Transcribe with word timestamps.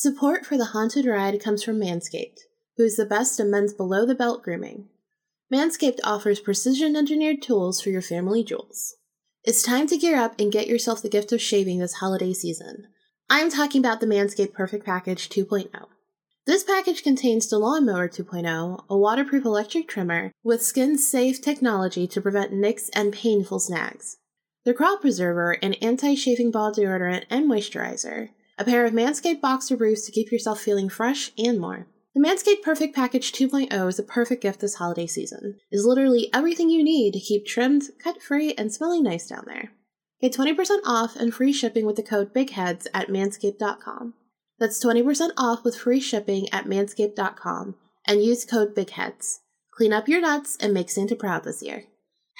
Support 0.00 0.46
for 0.46 0.56
the 0.56 0.66
Haunted 0.66 1.06
Ride 1.06 1.42
comes 1.42 1.64
from 1.64 1.80
Manscaped, 1.80 2.38
who 2.76 2.84
is 2.84 2.96
the 2.96 3.04
best 3.04 3.40
in 3.40 3.50
men's 3.50 3.72
below 3.72 4.06
the 4.06 4.14
belt 4.14 4.44
grooming. 4.44 4.88
Manscaped 5.52 5.98
offers 6.04 6.38
precision 6.38 6.94
engineered 6.94 7.42
tools 7.42 7.80
for 7.80 7.90
your 7.90 8.00
family 8.00 8.44
jewels. 8.44 8.94
It's 9.42 9.60
time 9.60 9.88
to 9.88 9.96
gear 9.96 10.16
up 10.16 10.38
and 10.38 10.52
get 10.52 10.68
yourself 10.68 11.02
the 11.02 11.08
gift 11.08 11.32
of 11.32 11.40
shaving 11.40 11.80
this 11.80 11.94
holiday 11.94 12.32
season. 12.32 12.86
I 13.28 13.40
am 13.40 13.50
talking 13.50 13.80
about 13.80 14.00
the 14.00 14.06
Manscaped 14.06 14.52
Perfect 14.52 14.86
Package 14.86 15.28
2.0. 15.28 15.68
This 16.48 16.64
package 16.64 17.02
contains 17.02 17.46
the 17.46 17.58
Lawnmower 17.58 18.08
2.0, 18.08 18.84
a 18.88 18.96
waterproof 18.96 19.44
electric 19.44 19.86
trimmer 19.86 20.32
with 20.42 20.62
skin 20.62 20.96
safe 20.96 21.42
technology 21.42 22.06
to 22.06 22.22
prevent 22.22 22.54
nicks 22.54 22.88
and 22.94 23.12
painful 23.12 23.60
snags, 23.60 24.16
the 24.64 24.72
Crop 24.72 25.02
Preserver, 25.02 25.58
an 25.62 25.74
anti 25.74 26.14
shaving 26.14 26.50
ball 26.50 26.72
deodorant 26.72 27.24
and 27.28 27.46
moisturizer, 27.46 28.30
a 28.56 28.64
pair 28.64 28.86
of 28.86 28.94
Manscaped 28.94 29.42
boxer 29.42 29.76
briefs 29.76 30.06
to 30.06 30.12
keep 30.12 30.32
yourself 30.32 30.58
feeling 30.58 30.88
fresh 30.88 31.32
and 31.36 31.60
more. 31.60 31.86
The 32.14 32.22
Manscaped 32.22 32.62
Perfect 32.62 32.96
Package 32.96 33.30
2.0 33.30 33.86
is 33.86 33.98
a 33.98 34.02
perfect 34.02 34.40
gift 34.40 34.60
this 34.60 34.76
holiday 34.76 35.06
season. 35.06 35.58
Is 35.70 35.84
literally 35.84 36.30
everything 36.32 36.70
you 36.70 36.82
need 36.82 37.12
to 37.12 37.20
keep 37.20 37.44
trimmed, 37.44 37.90
cut 38.02 38.22
free, 38.22 38.54
and 38.54 38.72
smelling 38.72 39.02
nice 39.02 39.26
down 39.26 39.44
there. 39.46 39.72
Get 40.22 40.32
20% 40.32 40.78
off 40.86 41.14
and 41.14 41.34
free 41.34 41.52
shipping 41.52 41.84
with 41.84 41.96
the 41.96 42.02
code 42.02 42.32
BIGHEADS 42.32 42.86
at 42.94 43.08
manscaped.com. 43.08 44.14
That's 44.58 44.84
20% 44.84 45.30
off 45.36 45.62
with 45.62 45.76
free 45.76 46.00
shipping 46.00 46.48
at 46.52 46.64
manscaped.com 46.64 47.76
and 48.04 48.24
use 48.24 48.44
code 48.44 48.74
BIGHEADS. 48.74 49.38
Clean 49.70 49.92
up 49.92 50.08
your 50.08 50.20
nuts 50.20 50.56
and 50.60 50.74
make 50.74 50.90
Santa 50.90 51.14
proud 51.14 51.44
this 51.44 51.62
year. 51.62 51.84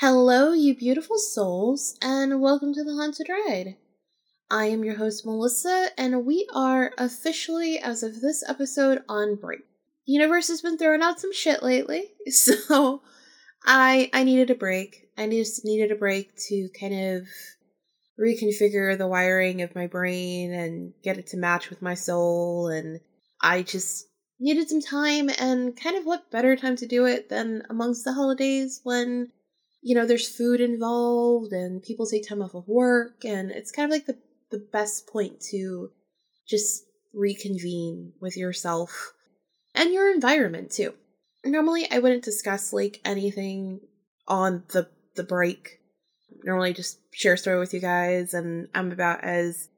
Hello, 0.00 0.52
you 0.52 0.74
beautiful 0.74 1.16
souls, 1.16 1.96
and 2.02 2.40
welcome 2.40 2.74
to 2.74 2.82
the 2.82 2.94
Haunted 2.94 3.28
Ride. 3.28 3.76
I 4.50 4.64
am 4.66 4.82
your 4.82 4.96
host, 4.96 5.24
Melissa, 5.24 5.90
and 5.96 6.26
we 6.26 6.48
are 6.52 6.92
officially, 6.98 7.78
as 7.78 8.02
of 8.02 8.20
this 8.20 8.42
episode, 8.48 9.04
on 9.08 9.36
break. 9.36 9.60
The 10.04 10.14
universe 10.14 10.48
has 10.48 10.60
been 10.60 10.76
throwing 10.76 11.02
out 11.02 11.20
some 11.20 11.32
shit 11.32 11.62
lately, 11.62 12.10
so 12.30 13.00
I 13.64 14.10
I 14.12 14.24
needed 14.24 14.50
a 14.50 14.56
break. 14.56 15.08
I 15.16 15.28
just 15.28 15.64
needed 15.64 15.92
a 15.92 15.96
break 15.96 16.34
to 16.48 16.68
kind 16.70 16.94
of 16.94 17.28
reconfigure 18.20 18.96
the 18.96 19.06
wiring 19.06 19.62
of 19.62 19.74
my 19.74 19.86
brain 19.86 20.52
and 20.52 20.92
get 21.02 21.18
it 21.18 21.28
to 21.28 21.36
match 21.36 21.70
with 21.70 21.82
my 21.82 21.94
soul, 21.94 22.68
and 22.68 23.00
I 23.40 23.62
just 23.62 24.06
needed 24.40 24.68
some 24.68 24.80
time, 24.80 25.30
and 25.38 25.76
kind 25.76 25.96
of 25.96 26.04
what 26.04 26.30
better 26.30 26.56
time 26.56 26.76
to 26.76 26.86
do 26.86 27.06
it 27.06 27.28
than 27.28 27.62
amongst 27.70 28.04
the 28.04 28.12
holidays 28.12 28.80
when 28.82 29.30
you 29.82 29.94
know 29.94 30.06
there's 30.06 30.28
food 30.28 30.60
involved 30.60 31.52
and 31.52 31.82
people 31.82 32.06
take 32.06 32.28
time 32.28 32.42
off 32.42 32.54
of 32.54 32.66
work, 32.66 33.24
and 33.24 33.50
it's 33.50 33.72
kind 33.72 33.86
of 33.86 33.92
like 33.92 34.06
the 34.06 34.18
the 34.50 34.66
best 34.72 35.06
point 35.06 35.40
to 35.50 35.90
just 36.48 36.84
reconvene 37.14 38.12
with 38.20 38.36
yourself 38.36 39.12
and 39.74 39.92
your 39.92 40.12
environment 40.12 40.70
too. 40.70 40.94
Normally 41.44 41.86
I 41.90 41.98
wouldn't 41.98 42.24
discuss 42.24 42.72
like 42.72 43.00
anything 43.04 43.80
on 44.26 44.64
the 44.68 44.88
the 45.14 45.24
break. 45.24 45.77
Normally 46.44 46.72
just 46.72 46.98
share 47.12 47.34
a 47.34 47.38
story 47.38 47.58
with 47.58 47.74
you 47.74 47.80
guys 47.80 48.34
and 48.34 48.68
I'm 48.74 48.92
about 48.92 49.24
as 49.24 49.68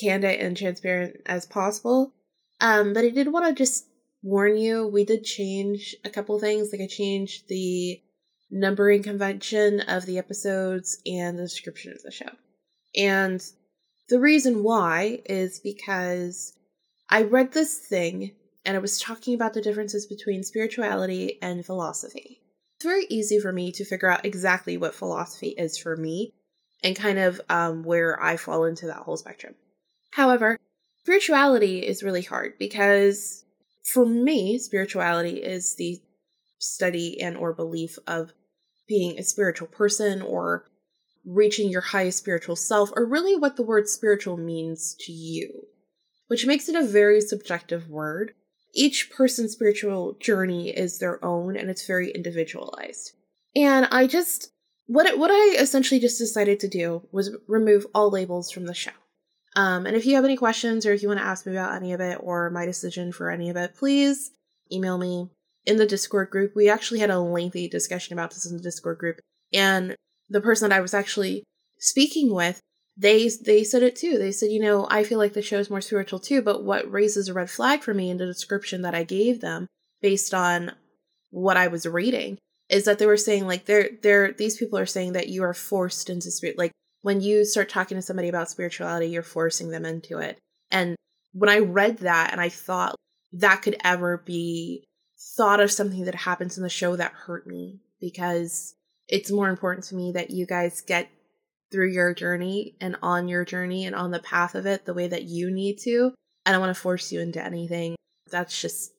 candid 0.00 0.40
and 0.40 0.56
transparent 0.56 1.20
as 1.26 1.46
possible. 1.46 2.12
Um, 2.60 2.92
but 2.92 3.04
I 3.04 3.10
did 3.10 3.32
want 3.32 3.46
to 3.46 3.52
just 3.52 3.86
warn 4.22 4.56
you, 4.56 4.86
we 4.86 5.04
did 5.04 5.24
change 5.24 5.94
a 6.04 6.10
couple 6.10 6.38
things. 6.38 6.70
Like 6.72 6.80
I 6.80 6.86
changed 6.86 7.48
the 7.48 8.00
numbering 8.50 9.02
convention 9.02 9.80
of 9.80 10.06
the 10.06 10.18
episodes 10.18 11.00
and 11.06 11.38
the 11.38 11.42
description 11.42 11.92
of 11.92 12.02
the 12.02 12.10
show. 12.10 12.30
And 12.96 13.42
the 14.08 14.20
reason 14.20 14.62
why 14.62 15.20
is 15.26 15.60
because 15.60 16.54
I 17.10 17.22
read 17.22 17.52
this 17.52 17.78
thing 17.78 18.32
and 18.64 18.76
it 18.76 18.82
was 18.82 19.00
talking 19.00 19.34
about 19.34 19.54
the 19.54 19.60
differences 19.60 20.06
between 20.06 20.42
spirituality 20.42 21.38
and 21.40 21.64
philosophy. 21.64 22.40
It's 22.76 22.84
very 22.84 23.06
easy 23.08 23.40
for 23.40 23.52
me 23.52 23.72
to 23.72 23.84
figure 23.84 24.10
out 24.10 24.24
exactly 24.24 24.76
what 24.76 24.94
philosophy 24.94 25.54
is 25.56 25.78
for 25.78 25.96
me 25.96 26.34
and 26.82 26.94
kind 26.94 27.18
of 27.18 27.40
um, 27.48 27.82
where 27.82 28.22
I 28.22 28.36
fall 28.36 28.64
into 28.64 28.86
that 28.86 28.98
whole 28.98 29.16
spectrum. 29.16 29.54
However, 30.10 30.58
spirituality 31.00 31.86
is 31.86 32.02
really 32.02 32.22
hard 32.22 32.58
because 32.58 33.44
for 33.82 34.04
me, 34.04 34.58
spirituality 34.58 35.42
is 35.42 35.74
the 35.76 36.00
study 36.58 37.20
and 37.20 37.36
or 37.36 37.54
belief 37.54 37.98
of 38.06 38.32
being 38.88 39.18
a 39.18 39.22
spiritual 39.22 39.68
person 39.68 40.20
or 40.22 40.66
reaching 41.24 41.70
your 41.70 41.80
highest 41.80 42.18
spiritual 42.18 42.56
self, 42.56 42.90
or 42.94 43.04
really 43.04 43.34
what 43.36 43.56
the 43.56 43.62
word 43.62 43.88
spiritual 43.88 44.36
means 44.36 44.94
to 45.00 45.12
you, 45.12 45.66
which 46.28 46.46
makes 46.46 46.68
it 46.68 46.76
a 46.76 46.86
very 46.86 47.20
subjective 47.20 47.88
word. 47.88 48.32
Each 48.76 49.10
person's 49.10 49.52
spiritual 49.52 50.14
journey 50.20 50.68
is 50.68 50.98
their 50.98 51.24
own 51.24 51.56
and 51.56 51.70
it's 51.70 51.86
very 51.86 52.10
individualized. 52.10 53.12
And 53.56 53.88
I 53.90 54.06
just 54.06 54.50
what 54.86 55.06
it, 55.06 55.18
what 55.18 55.30
I 55.32 55.56
essentially 55.60 55.98
just 55.98 56.18
decided 56.18 56.60
to 56.60 56.68
do 56.68 57.08
was 57.10 57.36
remove 57.48 57.86
all 57.94 58.10
labels 58.10 58.50
from 58.50 58.66
the 58.66 58.74
show. 58.74 58.92
Um, 59.56 59.86
and 59.86 59.96
if 59.96 60.04
you 60.04 60.14
have 60.14 60.24
any 60.24 60.36
questions 60.36 60.84
or 60.84 60.92
if 60.92 61.02
you 61.02 61.08
want 61.08 61.18
to 61.18 61.26
ask 61.26 61.46
me 61.46 61.52
about 61.52 61.74
any 61.74 61.92
of 61.92 62.00
it 62.00 62.18
or 62.20 62.50
my 62.50 62.66
decision 62.66 63.10
for 63.10 63.30
any 63.30 63.48
of 63.48 63.56
it, 63.56 63.74
please 63.74 64.30
email 64.70 64.98
me 64.98 65.30
in 65.64 65.78
the 65.78 65.86
Discord 65.86 66.30
group. 66.30 66.54
We 66.54 66.68
actually 66.68 67.00
had 67.00 67.10
a 67.10 67.18
lengthy 67.18 67.66
discussion 67.66 68.12
about 68.12 68.30
this 68.30 68.46
in 68.46 68.56
the 68.56 68.62
Discord 68.62 68.98
group, 68.98 69.20
and 69.52 69.96
the 70.28 70.40
person 70.40 70.68
that 70.68 70.76
I 70.76 70.80
was 70.80 70.94
actually 70.94 71.42
speaking 71.78 72.32
with, 72.32 72.60
they 72.96 73.28
they 73.44 73.62
said 73.64 73.82
it 73.82 73.96
too. 73.96 74.18
They 74.18 74.32
said, 74.32 74.50
you 74.50 74.60
know, 74.60 74.86
I 74.90 75.04
feel 75.04 75.18
like 75.18 75.34
the 75.34 75.42
show 75.42 75.58
is 75.58 75.70
more 75.70 75.80
spiritual 75.80 76.18
too, 76.18 76.42
but 76.42 76.64
what 76.64 76.90
raises 76.90 77.28
a 77.28 77.34
red 77.34 77.50
flag 77.50 77.82
for 77.82 77.92
me 77.92 78.10
in 78.10 78.16
the 78.16 78.26
description 78.26 78.82
that 78.82 78.94
I 78.94 79.04
gave 79.04 79.40
them 79.40 79.66
based 80.00 80.32
on 80.32 80.72
what 81.30 81.56
I 81.56 81.68
was 81.68 81.86
reading 81.86 82.38
is 82.68 82.84
that 82.84 82.98
they 82.98 83.06
were 83.06 83.16
saying 83.16 83.46
like 83.46 83.66
they're 83.66 83.90
they're 84.02 84.32
these 84.32 84.56
people 84.56 84.78
are 84.78 84.86
saying 84.86 85.12
that 85.12 85.28
you 85.28 85.42
are 85.44 85.54
forced 85.54 86.08
into 86.08 86.30
spirit 86.30 86.58
like 86.58 86.72
when 87.06 87.20
you 87.20 87.44
start 87.44 87.68
talking 87.68 87.96
to 87.96 88.02
somebody 88.02 88.28
about 88.28 88.50
spirituality, 88.50 89.06
you're 89.06 89.22
forcing 89.22 89.70
them 89.70 89.84
into 89.84 90.18
it. 90.18 90.38
And 90.72 90.96
when 91.32 91.48
I 91.48 91.58
read 91.58 91.98
that 91.98 92.32
and 92.32 92.40
I 92.40 92.48
thought 92.48 92.96
that 93.32 93.62
could 93.62 93.76
ever 93.84 94.18
be 94.26 94.82
thought 95.36 95.60
of 95.60 95.70
something 95.70 96.04
that 96.04 96.16
happens 96.16 96.56
in 96.56 96.64
the 96.64 96.68
show 96.68 96.96
that 96.96 97.12
hurt 97.12 97.46
me 97.46 97.78
because 98.00 98.74
it's 99.06 99.30
more 99.30 99.48
important 99.48 99.84
to 99.86 99.94
me 99.94 100.10
that 100.12 100.30
you 100.30 100.46
guys 100.46 100.80
get 100.80 101.08
through 101.76 101.90
your 101.92 102.14
journey 102.14 102.74
and 102.80 102.96
on 103.02 103.28
your 103.28 103.44
journey 103.44 103.84
and 103.84 103.94
on 103.94 104.10
the 104.10 104.18
path 104.18 104.54
of 104.54 104.64
it 104.64 104.86
the 104.86 104.94
way 104.94 105.06
that 105.06 105.24
you 105.24 105.50
need 105.50 105.76
to. 105.76 106.14
I 106.46 106.50
don't 106.50 106.62
want 106.62 106.74
to 106.74 106.80
force 106.80 107.12
you 107.12 107.20
into 107.20 107.44
anything. 107.44 107.96
That's 108.30 108.58
just 108.62 108.94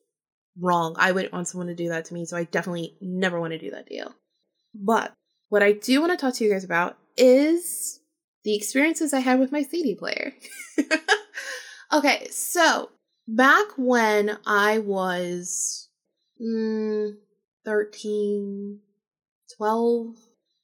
wrong. 0.62 0.96
I 1.00 1.12
wouldn't 1.12 1.34
want 1.34 1.48
someone 1.48 1.70
to 1.70 1.74
do 1.74 1.90
that 1.90 2.06
to 2.06 2.14
me, 2.14 2.26
so 2.26 2.38
I 2.38 2.44
definitely 2.44 2.96
never 3.02 3.40
want 3.40 3.54
to 3.54 3.58
do 3.58 3.72
that 3.72 3.88
deal. 3.88 4.14
But 4.76 5.12
what 5.50 5.64
I 5.64 5.72
do 5.72 6.02
want 6.02 6.12
to 6.12 6.24
talk 6.24 6.36
to 6.36 6.44
you 6.44 6.52
guys 6.52 6.64
about 6.64 7.00
is 7.18 8.00
the 8.44 8.56
experiences 8.56 9.12
I 9.12 9.22
had 9.22 9.40
with 9.40 9.52
my 9.52 9.64
CD 9.64 9.96
player. 9.96 10.36
okay, 11.92 12.28
so 12.30 12.92
back 13.28 13.66
when 13.76 14.38
I 14.46 14.78
was 14.78 15.90
mm, 16.40 17.16
13, 17.66 18.82
12 19.58 20.16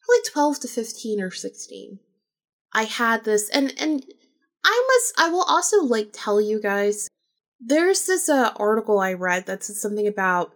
probably 0.06 0.30
12 0.32 0.60
to 0.62 0.68
15 0.68 1.22
or 1.22 1.32
16 1.32 2.00
i 2.74 2.84
had 2.84 3.24
this 3.24 3.50
and 3.50 3.74
and 3.80 4.06
i 4.64 4.88
must 4.88 5.14
i 5.20 5.30
will 5.30 5.44
also 5.44 5.82
like 5.82 6.10
tell 6.12 6.42
you 6.42 6.62
guys 6.62 7.08
there's 7.60 8.06
this 8.06 8.30
uh, 8.30 8.52
article 8.58 9.00
i 9.00 9.14
read 9.14 9.46
that 9.46 9.64
said 9.64 9.76
something 9.76 10.08
about 10.08 10.54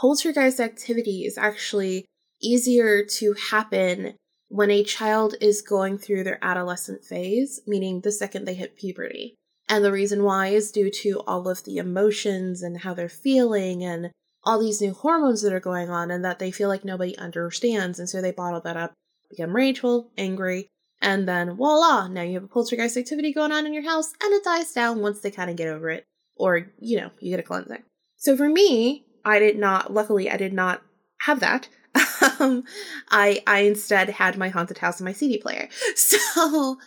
poltergeist 0.00 0.60
activity 0.60 1.22
is 1.22 1.38
actually 1.38 2.06
easier 2.42 3.04
to 3.04 3.34
happen 3.50 4.14
when 4.48 4.70
a 4.70 4.84
child 4.84 5.34
is 5.40 5.62
going 5.62 5.98
through 5.98 6.22
their 6.24 6.38
adolescent 6.42 7.04
phase 7.04 7.60
meaning 7.66 8.00
the 8.00 8.12
second 8.12 8.44
they 8.44 8.54
hit 8.54 8.76
puberty. 8.76 9.36
And 9.68 9.84
the 9.84 9.92
reason 9.92 10.22
why 10.22 10.48
is 10.48 10.70
due 10.70 10.90
to 11.02 11.22
all 11.26 11.48
of 11.48 11.64
the 11.64 11.78
emotions 11.78 12.62
and 12.62 12.78
how 12.78 12.94
they're 12.94 13.08
feeling 13.08 13.82
and 13.82 14.12
all 14.46 14.60
these 14.60 14.80
new 14.80 14.94
hormones 14.94 15.42
that 15.42 15.52
are 15.52 15.60
going 15.60 15.90
on 15.90 16.10
and 16.10 16.24
that 16.24 16.38
they 16.38 16.52
feel 16.52 16.68
like 16.68 16.84
nobody 16.84 17.18
understands. 17.18 17.98
And 17.98 18.08
so 18.08 18.22
they 18.22 18.30
bottle 18.30 18.60
that 18.60 18.76
up, 18.76 18.94
become 19.28 19.54
rageful, 19.54 20.08
angry, 20.16 20.68
and 21.02 21.28
then 21.28 21.54
voila, 21.56 22.06
now 22.06 22.22
you 22.22 22.34
have 22.34 22.44
a 22.44 22.48
poltergeist 22.48 22.96
activity 22.96 23.32
going 23.32 23.52
on 23.52 23.66
in 23.66 23.74
your 23.74 23.82
house 23.82 24.12
and 24.22 24.32
it 24.32 24.44
dies 24.44 24.72
down 24.72 25.00
once 25.00 25.20
they 25.20 25.32
kind 25.32 25.50
of 25.50 25.56
get 25.56 25.68
over 25.68 25.90
it. 25.90 26.04
Or, 26.36 26.70
you 26.78 26.98
know, 26.98 27.10
you 27.18 27.30
get 27.30 27.40
a 27.40 27.42
cleansing. 27.42 27.82
So 28.16 28.36
for 28.36 28.48
me, 28.48 29.04
I 29.24 29.38
did 29.38 29.58
not, 29.58 29.92
luckily, 29.92 30.30
I 30.30 30.36
did 30.36 30.52
not 30.52 30.82
have 31.22 31.40
that. 31.40 31.68
um, 32.40 32.64
I, 33.10 33.42
I 33.46 33.60
instead 33.60 34.10
had 34.10 34.38
my 34.38 34.48
haunted 34.48 34.78
house 34.78 35.00
and 35.00 35.04
my 35.04 35.12
CD 35.12 35.38
player. 35.38 35.68
So 35.96 36.78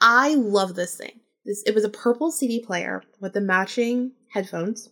I 0.00 0.34
love 0.34 0.74
this 0.74 0.96
thing. 0.96 1.20
This, 1.44 1.62
it 1.66 1.74
was 1.74 1.84
a 1.84 1.88
purple 1.88 2.30
CD 2.30 2.60
player 2.60 3.02
with 3.20 3.34
the 3.34 3.40
matching 3.40 4.12
headphones 4.32 4.88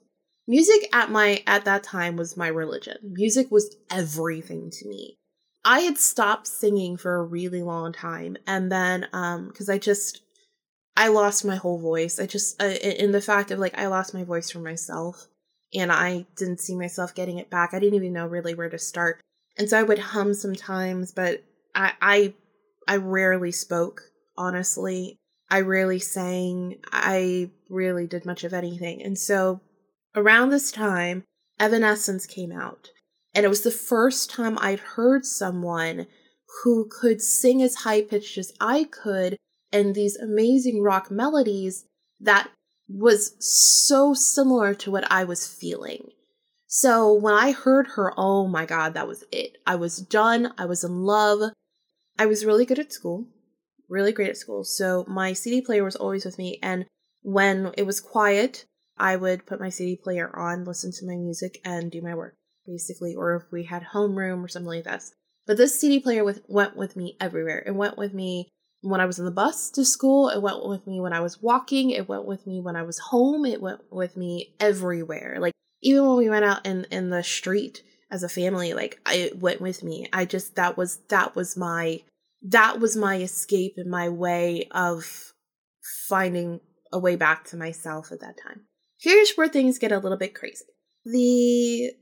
Music 0.46 0.88
at 0.92 1.10
my 1.10 1.42
at 1.46 1.64
that 1.64 1.82
time 1.82 2.16
was 2.16 2.36
my 2.36 2.48
religion. 2.48 2.96
Music 3.02 3.50
was 3.50 3.76
everything 3.90 4.70
to 4.70 4.88
me. 4.88 5.16
I 5.64 5.80
had 5.80 5.98
stopped 5.98 6.46
singing 6.46 6.96
for 6.96 7.16
a 7.16 7.24
really 7.24 7.62
long 7.62 7.92
time 7.92 8.36
and 8.46 8.72
then 8.72 9.06
um 9.12 9.50
cuz 9.52 9.68
I 9.68 9.78
just 9.78 10.22
I 10.96 11.08
lost 11.08 11.44
my 11.44 11.56
whole 11.56 11.78
voice. 11.78 12.18
I 12.18 12.26
just 12.26 12.60
uh, 12.62 12.66
in 12.66 13.12
the 13.12 13.20
fact 13.20 13.50
of 13.50 13.58
like 13.58 13.78
I 13.78 13.86
lost 13.86 14.14
my 14.14 14.24
voice 14.24 14.50
for 14.50 14.58
myself 14.58 15.28
and 15.72 15.92
I 15.92 16.26
didn't 16.36 16.60
see 16.60 16.76
myself 16.76 17.14
getting 17.14 17.38
it 17.38 17.50
back. 17.50 17.72
I 17.72 17.78
didn't 17.78 17.94
even 17.94 18.12
know 18.12 18.26
really 18.26 18.54
where 18.54 18.68
to 18.68 18.78
start. 18.78 19.20
And 19.56 19.68
so 19.68 19.78
I 19.78 19.82
would 19.82 19.98
hum 19.98 20.34
sometimes, 20.34 21.12
but 21.12 21.42
I 21.74 21.92
I 22.00 22.34
I 22.88 22.96
rarely 22.96 23.52
spoke, 23.52 24.02
honestly. 24.36 25.16
I 25.50 25.60
rarely 25.62 25.98
sang. 25.98 26.76
I 26.92 27.50
really 27.68 28.06
did 28.06 28.24
much 28.24 28.44
of 28.44 28.52
anything. 28.52 29.02
And 29.02 29.18
so 29.18 29.60
around 30.14 30.50
this 30.50 30.70
time, 30.72 31.24
Evanescence 31.58 32.26
came 32.26 32.52
out. 32.52 32.90
And 33.34 33.44
it 33.44 33.48
was 33.48 33.62
the 33.62 33.70
first 33.70 34.30
time 34.30 34.58
I'd 34.60 34.80
heard 34.80 35.24
someone 35.24 36.06
who 36.62 36.88
could 36.88 37.22
sing 37.22 37.62
as 37.62 37.76
high 37.76 38.02
pitched 38.02 38.36
as 38.38 38.52
I 38.60 38.84
could 38.84 39.36
and 39.72 39.94
these 39.94 40.16
amazing 40.16 40.82
rock 40.82 41.10
melodies 41.10 41.84
that 42.18 42.50
was 42.88 43.36
so 43.38 44.14
similar 44.14 44.74
to 44.74 44.90
what 44.90 45.10
I 45.10 45.22
was 45.24 45.46
feeling. 45.46 46.08
So 46.66 47.12
when 47.12 47.34
I 47.34 47.52
heard 47.52 47.88
her, 47.94 48.12
oh 48.16 48.48
my 48.48 48.66
God, 48.66 48.94
that 48.94 49.06
was 49.06 49.24
it. 49.30 49.58
I 49.66 49.76
was 49.76 49.98
done. 49.98 50.52
I 50.58 50.66
was 50.66 50.82
in 50.82 51.02
love. 51.02 51.52
I 52.18 52.26
was 52.26 52.44
really 52.44 52.66
good 52.66 52.78
at 52.78 52.92
school, 52.92 53.26
really 53.88 54.12
great 54.12 54.30
at 54.30 54.36
school. 54.36 54.64
So 54.64 55.04
my 55.08 55.32
CD 55.32 55.60
player 55.62 55.84
was 55.84 55.96
always 55.96 56.24
with 56.24 56.38
me. 56.38 56.58
And 56.62 56.86
when 57.22 57.72
it 57.76 57.86
was 57.86 58.00
quiet, 58.00 58.66
I 59.00 59.16
would 59.16 59.46
put 59.46 59.60
my 59.60 59.70
CD 59.70 59.96
player 59.96 60.30
on, 60.36 60.64
listen 60.64 60.92
to 60.92 61.06
my 61.06 61.16
music, 61.16 61.60
and 61.64 61.90
do 61.90 62.02
my 62.02 62.14
work, 62.14 62.36
basically. 62.66 63.14
Or 63.16 63.34
if 63.34 63.50
we 63.50 63.64
had 63.64 63.82
homeroom 63.94 64.44
or 64.44 64.48
something 64.48 64.68
like 64.68 64.84
that. 64.84 65.02
But 65.46 65.56
this 65.56 65.80
CD 65.80 65.98
player 66.00 66.22
with, 66.22 66.42
went 66.46 66.76
with 66.76 66.96
me 66.96 67.16
everywhere. 67.18 67.64
It 67.66 67.74
went 67.74 67.96
with 67.96 68.12
me 68.12 68.50
when 68.82 69.00
I 69.00 69.06
was 69.06 69.18
in 69.18 69.24
the 69.24 69.30
bus 69.30 69.70
to 69.70 69.84
school. 69.84 70.28
It 70.28 70.42
went 70.42 70.66
with 70.66 70.86
me 70.86 71.00
when 71.00 71.14
I 71.14 71.20
was 71.20 71.40
walking. 71.40 71.90
It 71.90 72.08
went 72.08 72.26
with 72.26 72.46
me 72.46 72.60
when 72.60 72.76
I 72.76 72.82
was 72.82 72.98
home. 72.98 73.46
It 73.46 73.62
went 73.62 73.80
with 73.90 74.16
me 74.16 74.54
everywhere. 74.60 75.38
Like 75.40 75.54
even 75.82 76.06
when 76.06 76.16
we 76.16 76.28
went 76.28 76.44
out 76.44 76.66
in 76.66 76.84
in 76.90 77.10
the 77.10 77.22
street 77.22 77.82
as 78.10 78.22
a 78.22 78.28
family, 78.28 78.74
like 78.74 79.00
it 79.10 79.40
went 79.40 79.60
with 79.60 79.82
me. 79.82 80.08
I 80.12 80.24
just 80.24 80.56
that 80.56 80.76
was 80.76 80.98
that 81.08 81.34
was 81.34 81.56
my 81.56 82.02
that 82.42 82.80
was 82.80 82.96
my 82.96 83.16
escape 83.16 83.74
and 83.76 83.90
my 83.90 84.08
way 84.08 84.68
of 84.70 85.32
finding 86.08 86.60
a 86.92 86.98
way 86.98 87.16
back 87.16 87.44
to 87.44 87.56
myself 87.56 88.12
at 88.12 88.20
that 88.20 88.36
time. 88.42 88.62
Here's 89.00 89.32
where 89.32 89.48
things 89.48 89.78
get 89.78 89.92
a 89.92 89.98
little 89.98 90.18
bit 90.18 90.34
crazy. 90.34 90.64
The 91.04 91.92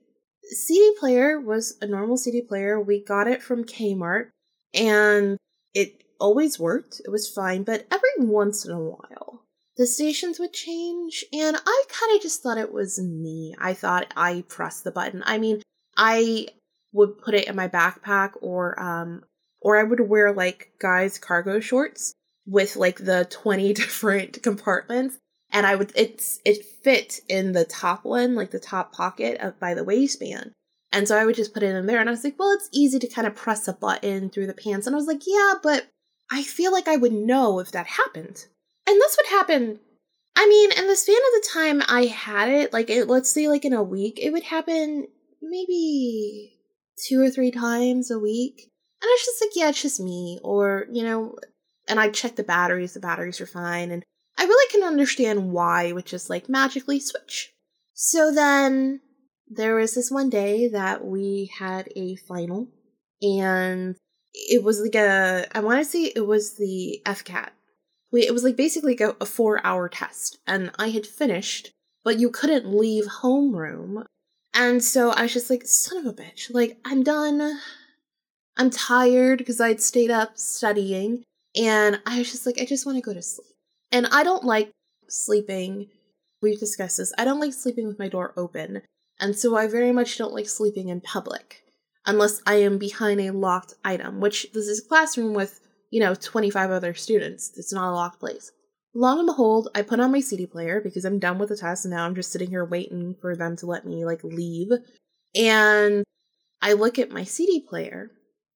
CD 0.43 0.95
player 0.99 1.41
was 1.41 1.77
a 1.81 1.87
normal 1.87 2.17
CD 2.17 2.43
player. 2.43 2.81
We 2.81 3.05
got 3.05 3.29
it 3.29 3.43
from 3.43 3.65
Kmart 3.65 4.31
and 4.75 5.39
it 5.75 6.03
always 6.21 6.59
worked. 6.59 7.01
It 7.05 7.11
was 7.11 7.29
fine, 7.29 7.63
but 7.63 7.87
every 7.91 8.11
once 8.19 8.65
in 8.65 8.73
a 8.73 8.81
while, 8.81 9.43
the 9.77 9.87
stations 9.87 10.41
would 10.41 10.53
change, 10.53 11.25
and 11.33 11.57
I 11.57 11.85
kind 11.89 12.17
of 12.17 12.21
just 12.21 12.43
thought 12.43 12.59
it 12.59 12.73
was 12.73 12.99
me. 12.99 13.55
I 13.61 13.75
thought 13.75 14.13
I 14.17 14.45
pressed 14.49 14.83
the 14.83 14.91
button. 14.91 15.23
I 15.25 15.39
mean, 15.39 15.63
I 15.97 16.49
would 16.93 17.19
put 17.19 17.35
it 17.35 17.47
in 17.47 17.55
my 17.55 17.69
backpack, 17.69 18.33
or 18.41 18.79
um, 18.83 19.23
or 19.61 19.79
I 19.79 19.85
would 19.85 20.01
wear 20.01 20.33
like 20.33 20.73
guys' 20.81 21.19
cargo 21.19 21.61
shorts 21.61 22.13
with 22.45 22.75
like 22.75 22.99
the 22.99 23.29
twenty 23.31 23.73
different 23.75 24.43
compartments, 24.43 25.19
and 25.53 25.67
I 25.67 25.75
would 25.75 25.93
it's 25.95 26.41
it 26.45 26.65
fit 26.65 27.21
in 27.29 27.53
the 27.53 27.65
top 27.65 28.05
one, 28.05 28.35
like 28.35 28.51
the 28.51 28.59
top 28.59 28.93
pocket 28.93 29.41
of 29.41 29.59
by 29.59 29.75
the 29.75 29.85
waistband. 29.85 30.53
And 30.91 31.07
so 31.07 31.19
I 31.19 31.27
would 31.27 31.37
just 31.37 31.53
put 31.53 31.63
it 31.63 31.75
in 31.75 31.87
there, 31.87 32.01
and 32.01 32.09
I 32.09 32.13
was 32.13 32.25
like, 32.25 32.39
well, 32.39 32.53
it's 32.53 32.71
easy 32.73 32.99
to 32.99 33.09
kind 33.09 33.27
of 33.27 33.35
press 33.35 33.69
a 33.69 33.75
button 33.75 34.31
through 34.31 34.47
the 34.47 34.55
pants. 34.55 34.87
And 34.87 34.97
I 34.97 34.99
was 34.99 35.07
like, 35.07 35.23
yeah, 35.27 35.55
but 35.63 35.87
I 36.31 36.43
feel 36.43 36.73
like 36.73 36.89
I 36.89 36.97
would 36.97 37.13
know 37.13 37.59
if 37.59 37.73
that 37.73 37.87
happened. 37.87 38.47
And 38.87 38.97
this 38.97 39.17
would 39.19 39.31
happen. 39.31 39.81
I 40.35 40.47
mean, 40.47 40.73
in 40.73 40.87
the 40.87 40.97
span 40.97 41.17
of 41.17 41.43
the 41.43 41.49
time 41.53 41.83
I 41.89 42.07
had 42.07 42.49
it, 42.49 42.73
like 42.73 42.89
it, 42.91 43.09
let's 43.09 43.29
say 43.31 43.49
like 43.49 43.65
in 43.65 43.73
a 43.73 43.83
week, 43.83 44.19
it 44.23 44.31
would 44.31 44.45
happen 44.45 45.09
maybe 45.43 46.59
two 47.07 47.21
or 47.21 47.31
three 47.31 47.51
times 47.51 48.11
a 48.11 48.19
week. 48.19 48.71
And 49.03 49.09
I 49.09 49.17
was 49.19 49.25
just 49.25 49.43
like, 49.43 49.51
yeah, 49.57 49.69
it's 49.69 49.83
just 49.83 50.01
me. 50.01 50.39
Or, 50.43 50.87
you 50.93 51.03
know, 51.03 51.37
and 51.89 51.99
I 51.99 52.11
checked 52.11 52.37
the 52.37 52.45
batteries, 52.45 52.95
the 52.95 53.01
batteries 53.01 53.41
are 53.41 53.47
fine. 53.47 53.91
And 53.91 54.05
I 54.39 54.45
really 54.45 54.71
can 54.71 54.83
understand 54.83 55.51
why 55.51 55.93
which 55.93 56.15
is 56.15 56.31
like 56.31 56.49
magically 56.49 57.01
switch. 57.01 57.53
So 57.93 58.33
then 58.33 59.01
there 59.49 59.75
was 59.75 59.95
this 59.95 60.11
one 60.11 60.31
day 60.31 60.69
that 60.69 61.05
we 61.05 61.51
had 61.59 61.89
a 61.97 62.17
final 62.17 62.69
and 63.21 63.97
it 64.35 64.63
was 64.63 64.81
like 64.81 64.95
a 64.95 65.47
I 65.53 65.61
want 65.61 65.81
to 65.81 65.85
say 65.85 66.13
it 66.15 66.27
was 66.27 66.57
the 66.57 67.01
FCAT. 67.05 67.51
We 68.13 68.27
it 68.27 68.33
was 68.33 68.45
like 68.45 68.57
basically 68.57 68.93
like 68.93 69.01
a, 69.01 69.17
a 69.21 69.27
four 69.27 69.65
hour 69.65 69.89
test, 69.89 70.39
and 70.47 70.71
I 70.79 70.91
had 70.91 71.07
finished, 71.07 71.71
but 72.05 72.19
you 72.19 72.31
couldn't 72.31 72.75
leave 72.75 73.05
homeroom, 73.23 74.05
and 74.55 74.83
so 74.83 75.11
I 75.11 75.23
was 75.23 75.33
just 75.33 75.51
like, 75.51 75.67
son 75.67 75.99
of 75.99 76.07
a 76.07 76.13
bitch, 76.13 76.53
like 76.53 76.79
I'm 76.85 77.03
done. 77.03 77.59
I'm 78.57 78.71
tired 78.71 79.39
because 79.39 79.61
I'd 79.61 79.81
stayed 79.81 80.11
up 80.11 80.37
studying, 80.37 81.23
and 81.57 82.01
I 82.07 82.19
was 82.19 82.31
just 82.31 82.47
like, 82.47 82.61
I 82.61 82.65
just 82.65 82.87
want 82.87 82.97
to 82.97 83.03
go 83.03 83.15
to 83.15 83.23
sleep, 83.23 83.48
and 83.93 84.07
I 84.07 84.23
don't 84.23 84.45
like 84.45 84.71
sleeping. 85.09 85.89
We've 86.41 86.61
discussed 86.61 86.99
this. 86.99 87.13
I 87.19 87.25
don't 87.25 87.41
like 87.41 87.53
sleeping 87.53 87.87
with 87.87 87.99
my 87.99 88.09
door 88.09 88.33
open, 88.37 88.83
and 89.21 89.37
so 89.37 89.57
I 89.57 89.67
very 89.67 89.93
much 89.93 90.19
don't 90.19 90.35
like 90.35 90.49
sleeping 90.49 90.89
in 90.89 91.01
public 91.01 91.63
unless 92.07 92.41
I 92.47 92.55
am 92.55 92.79
behind 92.79 93.21
a 93.21 93.31
locked 93.31 93.75
item, 93.85 94.21
which 94.21 94.47
this 94.55 94.67
is 94.67 94.83
a 94.85 94.89
classroom 94.89 95.35
with, 95.35 95.61
you 95.91 96.01
know, 96.01 96.15
25 96.15 96.71
other 96.71 96.95
students. 96.95 97.53
It's 97.57 97.73
not 97.73 97.91
a 97.91 97.95
locked 97.95 98.19
place. 98.19 98.51
Long 98.95 99.19
and 99.19 99.27
behold, 99.27 99.69
I 99.75 99.83
put 99.83 100.01
on 100.01 100.11
my 100.11 100.21
CD 100.21 100.47
player 100.47 100.81
because 100.81 101.05
I'm 101.05 101.19
done 101.19 101.39
with 101.39 101.51
the 101.51 101.57
test 101.57 101.85
and 101.85 101.93
now 101.93 102.07
I'm 102.07 102.15
just 102.15 102.33
sitting 102.33 102.49
here 102.49 102.65
waiting 102.65 103.15
for 103.21 103.37
them 103.37 103.57
to 103.57 103.67
let 103.67 103.87
me 103.87 104.07
like 104.07 104.25
leave. 104.25 104.71
And 105.37 106.03
I 106.63 106.73
look 106.73 106.99
at 106.99 107.11
my 107.11 107.25
CD 107.25 107.61
player 107.61 108.11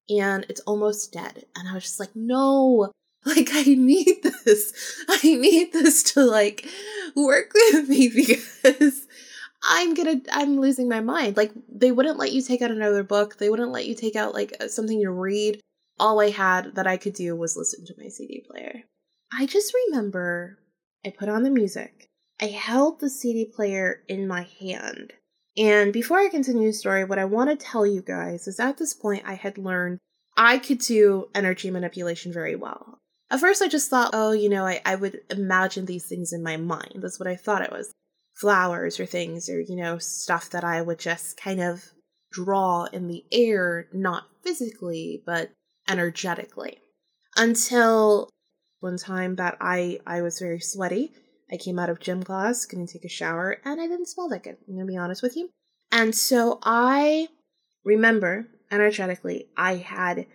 and 0.08 0.46
it's 0.49 0.62
almost 0.62 1.12
dead. 1.12 1.44
And 1.55 1.69
I 1.69 1.75
was 1.75 1.85
just 1.85 2.00
like, 2.00 2.17
no, 2.17 2.90
like 3.26 3.50
I 3.52 3.62
need 3.62 4.22
this. 4.44 4.72
I 5.08 5.20
need 5.22 5.72
this 5.72 6.02
to 6.14 6.24
like 6.24 6.66
work 7.14 7.52
with 7.72 7.88
me 7.88 8.08
because 8.08 9.06
I'm 9.62 9.94
gonna, 9.94 10.20
I'm 10.32 10.61
losing 10.61 10.88
my 10.88 11.00
mind. 11.00 11.37
Like, 11.37 11.52
they 11.68 11.92
wouldn't 11.92 12.18
let 12.18 12.32
you 12.32 12.42
take 12.42 12.62
out 12.62 12.70
another 12.70 13.04
book. 13.04 13.38
They 13.38 13.49
wouldn't 13.49 13.70
let 13.70 13.87
you 13.87 13.94
take 13.94 14.16
out, 14.16 14.35
like, 14.35 14.52
uh, 14.61 14.66
something 14.68 15.00
to 15.00 15.11
read. 15.11 15.61
All 16.00 16.20
I 16.20 16.30
had 16.30 16.75
that 16.75 16.87
I 16.87 16.97
could 16.97 17.14
do 17.14 17.37
was 17.37 17.56
listen 17.56 17.85
to 17.87 17.94
my 17.97 18.08
CD 18.08 18.44
player. 18.49 18.82
I 19.32 19.47
just 19.47 19.73
remember 19.87 20.58
I 21.06 21.11
put 21.11 21.28
on 21.28 21.42
the 21.42 21.50
music. 21.50 22.08
I 22.40 22.47
held 22.47 22.99
the 22.99 23.08
CD 23.08 23.44
player 23.44 24.02
in 24.08 24.26
my 24.26 24.49
hand. 24.61 25.12
And 25.56 25.92
before 25.92 26.18
I 26.18 26.28
continue 26.28 26.68
the 26.68 26.73
story, 26.73 27.04
what 27.04 27.18
I 27.18 27.25
want 27.26 27.50
to 27.50 27.56
tell 27.56 27.87
you 27.87 28.02
guys 28.02 28.49
is 28.49 28.58
at 28.58 28.78
this 28.78 28.94
point 28.94 29.23
I 29.26 29.35
had 29.35 29.58
learned 29.58 29.99
I 30.37 30.58
could 30.58 30.78
do 30.78 31.28
energy 31.35 31.70
manipulation 31.70 32.32
very 32.32 32.56
well. 32.56 33.01
At 33.32 33.40
first, 33.40 33.62
I 33.62 33.68
just 33.68 33.88
thought, 33.88 34.10
oh, 34.12 34.32
you 34.32 34.50
know, 34.50 34.66
I, 34.66 34.82
I 34.84 34.94
would 34.94 35.20
imagine 35.30 35.86
these 35.86 36.04
things 36.06 36.34
in 36.34 36.42
my 36.42 36.58
mind. 36.58 36.96
That's 36.96 37.18
what 37.18 37.26
I 37.26 37.34
thought 37.34 37.62
it 37.62 37.72
was 37.72 37.90
flowers 38.34 39.00
or 39.00 39.06
things 39.06 39.48
or, 39.48 39.58
you 39.58 39.74
know, 39.74 39.96
stuff 39.96 40.50
that 40.50 40.64
I 40.64 40.82
would 40.82 40.98
just 40.98 41.38
kind 41.38 41.58
of 41.62 41.82
draw 42.30 42.84
in 42.92 43.08
the 43.08 43.24
air, 43.32 43.88
not 43.90 44.24
physically, 44.44 45.22
but 45.24 45.50
energetically. 45.88 46.80
Until 47.34 48.28
one 48.80 48.98
time 48.98 49.36
that 49.36 49.56
I, 49.62 50.00
I 50.06 50.20
was 50.20 50.38
very 50.38 50.60
sweaty. 50.60 51.12
I 51.50 51.56
came 51.56 51.78
out 51.78 51.88
of 51.88 52.00
gym 52.00 52.22
class, 52.22 52.66
couldn't 52.66 52.88
take 52.88 53.06
a 53.06 53.08
shower, 53.08 53.62
and 53.64 53.80
I 53.80 53.86
didn't 53.86 54.08
smell 54.08 54.28
that 54.28 54.42
good. 54.42 54.58
I'm 54.68 54.74
gonna 54.74 54.86
be 54.86 54.98
honest 54.98 55.22
with 55.22 55.38
you. 55.38 55.48
And 55.90 56.14
so 56.14 56.58
I 56.62 57.28
remember 57.82 58.48
energetically, 58.70 59.48
I 59.56 59.76
had 59.76 60.26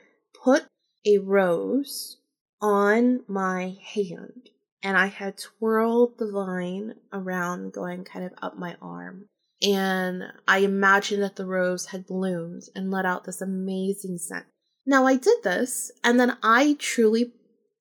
put 0.43 0.65
a 1.05 1.19
rose 1.19 2.17
on 2.61 3.21
my 3.27 3.77
hand 3.93 4.49
and 4.83 4.97
I 4.97 5.07
had 5.07 5.37
twirled 5.37 6.17
the 6.17 6.31
vine 6.31 6.95
around, 7.11 7.73
going 7.73 8.03
kind 8.03 8.25
of 8.25 8.33
up 8.41 8.57
my 8.57 8.75
arm. 8.81 9.27
And 9.61 10.23
I 10.47 10.59
imagined 10.59 11.23
that 11.23 11.35
the 11.35 11.45
rose 11.45 11.87
had 11.87 12.05
bloomed 12.05 12.63
and 12.75 12.91
let 12.91 13.05
out 13.05 13.23
this 13.23 13.41
amazing 13.41 14.19
scent. 14.19 14.45
Now 14.85 15.05
I 15.07 15.15
did 15.15 15.43
this, 15.43 15.91
and 16.03 16.19
then 16.19 16.37
I 16.43 16.77
truly 16.79 17.33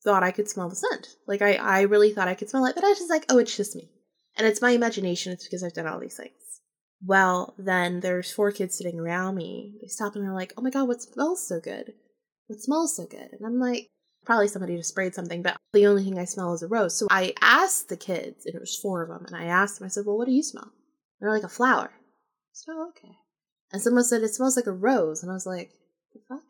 thought 0.02 0.23
I 0.23 0.30
could 0.30 0.49
smell 0.49 0.68
the 0.68 0.76
scent. 0.76 1.16
Like 1.26 1.42
I, 1.42 1.54
I 1.54 1.83
really 1.83 2.12
thought 2.12 2.28
I 2.28 2.35
could 2.35 2.49
smell 2.49 2.64
it, 2.64 2.75
but 2.75 2.85
I 2.85 2.88
was 2.88 2.99
just 2.99 3.11
like, 3.11 3.26
oh, 3.28 3.38
it's 3.38 3.56
just 3.56 3.76
me. 3.76 3.90
And 4.37 4.47
it's 4.47 4.62
my 4.62 4.71
imagination, 4.71 5.33
it's 5.33 5.45
because 5.45 5.62
I've 5.62 5.75
done 5.75 5.87
all 5.87 6.00
these 6.00 6.16
things. 6.16 6.33
Well, 7.04 7.54
then 7.59 8.00
there's 8.00 8.33
four 8.33 8.52
kids 8.52 8.78
sitting 8.78 8.99
around 8.99 9.37
me. 9.37 9.75
They 9.80 9.88
stop 9.88 10.16
and 10.16 10.25
they're 10.25 10.33
like, 10.33 10.54
oh 10.56 10.62
my 10.62 10.71
god, 10.71 10.88
what 10.88 11.02
smells 11.02 11.47
so 11.47 11.61
good? 11.61 11.92
What 12.47 12.61
smells 12.61 12.97
so 12.97 13.04
good? 13.04 13.28
And 13.33 13.47
I'm 13.47 13.61
like, 13.61 13.90
probably 14.26 14.49
somebody 14.49 14.76
just 14.76 14.90
sprayed 14.90 15.14
something, 15.14 15.40
but 15.40 15.56
the 15.73 15.87
only 15.87 16.04
thing 16.04 16.18
I 16.18 16.25
smell 16.25 16.52
is 16.52 16.62
a 16.62 16.68
rose. 16.68 16.99
So 16.99 17.06
I 17.11 17.33
asked 17.40 17.88
the 17.88 17.97
kids, 17.97 18.45
and 18.45 18.54
it 18.54 18.61
was 18.61 18.76
four 18.76 19.02
of 19.02 19.09
them, 19.09 19.25
and 19.26 19.37
I 19.37 19.47
asked 19.47 19.78
them, 19.78 19.87
I 19.87 19.88
said, 19.88 20.04
Well, 20.04 20.18
what 20.18 20.26
do 20.26 20.33
you 20.33 20.42
smell? 20.42 20.73
They're 21.21 21.33
like 21.33 21.45
a 21.45 21.49
flower. 21.49 21.92
So 22.52 22.73
oh, 22.73 22.88
okay. 22.90 23.16
And 23.73 23.80
someone 23.80 24.04
said 24.04 24.23
it 24.23 24.35
smells 24.35 24.56
like 24.56 24.66
a 24.66 24.73
rose, 24.73 25.23
and 25.23 25.30
I 25.30 25.35
was 25.35 25.47
like, 25.47 25.73
the 26.16 26.21
fuck? 26.28 26.42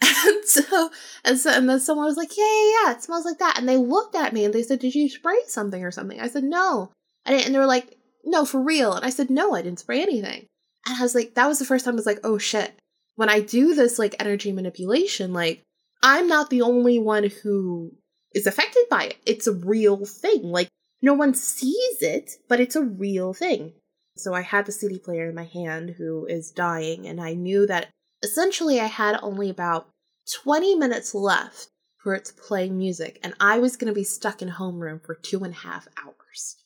And 0.26 0.44
so 0.44 0.90
and 1.24 1.38
so 1.38 1.50
and 1.50 1.68
then 1.68 1.80
someone 1.80 2.06
was 2.06 2.16
like, 2.16 2.36
yeah, 2.36 2.44
yeah, 2.44 2.72
yeah, 2.84 2.92
it 2.92 3.02
smells 3.02 3.24
like 3.24 3.38
that. 3.38 3.58
And 3.58 3.68
they 3.68 3.76
looked 3.78 4.14
at 4.14 4.34
me 4.34 4.44
and 4.44 4.52
they 4.52 4.62
said, 4.62 4.80
did 4.80 4.94
you 4.94 5.08
spray 5.08 5.38
something 5.46 5.82
or 5.82 5.90
something? 5.90 6.20
I 6.20 6.28
said, 6.28 6.44
no. 6.44 6.92
And, 7.24 7.40
and 7.40 7.54
they 7.54 7.58
were 7.58 7.66
like, 7.66 7.96
no, 8.24 8.44
for 8.44 8.60
real. 8.60 8.92
And 8.92 9.04
I 9.04 9.10
said, 9.10 9.30
no, 9.30 9.54
I 9.54 9.62
didn't 9.62 9.78
spray 9.78 10.02
anything. 10.02 10.46
And 10.86 10.98
I 10.98 11.02
was 11.02 11.14
like, 11.14 11.34
that 11.34 11.46
was 11.46 11.58
the 11.58 11.64
first 11.64 11.84
time 11.84 11.94
I 11.94 11.96
was 11.96 12.06
like, 12.06 12.20
oh 12.22 12.36
shit. 12.36 12.72
When 13.16 13.30
I 13.30 13.40
do 13.40 13.74
this 13.74 13.98
like 13.98 14.14
energy 14.18 14.52
manipulation, 14.52 15.32
like 15.32 15.62
I'm 16.02 16.26
not 16.26 16.50
the 16.50 16.62
only 16.62 16.98
one 16.98 17.30
who 17.42 17.92
is 18.34 18.46
affected 18.46 18.84
by 18.90 19.04
it. 19.04 19.16
It's 19.26 19.46
a 19.46 19.52
real 19.52 20.04
thing. 20.06 20.42
Like 20.44 20.68
no 21.02 21.14
one 21.14 21.34
sees 21.34 22.02
it, 22.02 22.32
but 22.48 22.60
it's 22.60 22.76
a 22.76 22.82
real 22.82 23.32
thing. 23.32 23.72
So 24.16 24.34
I 24.34 24.42
had 24.42 24.66
the 24.66 24.72
CD 24.72 24.98
player 24.98 25.28
in 25.28 25.34
my 25.34 25.44
hand 25.44 25.94
who 25.96 26.26
is 26.26 26.50
dying, 26.50 27.06
and 27.06 27.20
I 27.20 27.34
knew 27.34 27.66
that 27.66 27.88
essentially 28.22 28.80
I 28.80 28.86
had 28.86 29.18
only 29.22 29.48
about 29.48 29.88
20 30.42 30.74
minutes 30.74 31.14
left 31.14 31.68
for 31.96 32.14
it 32.14 32.26
to 32.26 32.34
play 32.34 32.68
music, 32.68 33.18
and 33.22 33.34
I 33.40 33.58
was 33.58 33.76
going 33.76 33.92
to 33.92 33.98
be 33.98 34.04
stuck 34.04 34.42
in 34.42 34.50
homeroom 34.50 35.04
for 35.04 35.14
two 35.14 35.42
and 35.44 35.54
a 35.54 35.58
half 35.58 35.88
hours. 36.02 36.56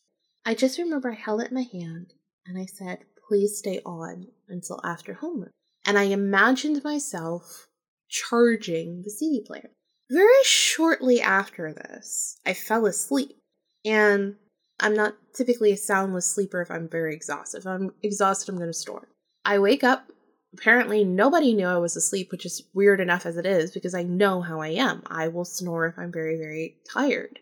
I 0.44 0.54
just 0.54 0.78
remember 0.78 1.12
I 1.12 1.14
held 1.14 1.40
it 1.40 1.48
in 1.48 1.54
my 1.54 1.66
hand 1.72 2.12
and 2.46 2.58
I 2.58 2.66
said, 2.66 2.98
please 3.28 3.56
stay 3.56 3.80
on 3.86 4.26
until 4.48 4.80
after 4.84 5.14
homeroom. 5.14 5.50
And 5.86 5.98
I 5.98 6.04
imagined 6.04 6.84
myself 6.84 7.68
charging 8.14 9.02
the 9.02 9.10
CD 9.10 9.42
player. 9.44 9.70
Very 10.10 10.44
shortly 10.44 11.20
after 11.20 11.72
this, 11.72 12.38
I 12.46 12.54
fell 12.54 12.86
asleep. 12.86 13.36
And 13.84 14.36
I'm 14.80 14.94
not 14.94 15.14
typically 15.34 15.72
a 15.72 15.76
soundless 15.76 16.26
sleeper 16.26 16.62
if 16.62 16.70
I'm 16.70 16.88
very 16.88 17.14
exhausted. 17.14 17.58
If 17.58 17.66
I'm 17.66 17.90
exhausted, 18.02 18.50
I'm 18.50 18.58
going 18.58 18.70
to 18.70 18.74
snore. 18.74 19.08
I 19.44 19.58
wake 19.58 19.84
up. 19.84 20.10
Apparently, 20.52 21.04
nobody 21.04 21.52
knew 21.52 21.66
I 21.66 21.78
was 21.78 21.96
asleep, 21.96 22.30
which 22.30 22.46
is 22.46 22.62
weird 22.72 23.00
enough 23.00 23.26
as 23.26 23.36
it 23.36 23.44
is 23.44 23.72
because 23.72 23.94
I 23.94 24.04
know 24.04 24.40
how 24.40 24.60
I 24.60 24.68
am. 24.68 25.02
I 25.08 25.28
will 25.28 25.44
snore 25.44 25.86
if 25.86 25.98
I'm 25.98 26.12
very, 26.12 26.36
very 26.36 26.76
tired. 26.92 27.40